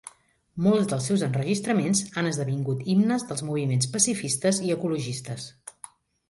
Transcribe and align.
Molts 0.67 0.85
dels 0.93 1.09
seus 1.09 1.25
enregistraments 1.27 2.01
han 2.21 2.29
esdevingut 2.29 2.81
himnes 2.95 3.27
dels 3.33 3.45
moviments 3.51 3.91
pacifistes 3.97 4.63
i 4.71 4.75
ecologistes. 4.79 5.47